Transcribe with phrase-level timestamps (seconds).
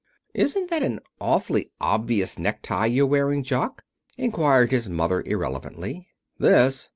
[0.33, 3.83] "Isn't that an awfully obvious necktie you're wearing, Jock?"
[4.17, 6.07] inquired his mother irrelevantly.
[6.39, 6.89] "This?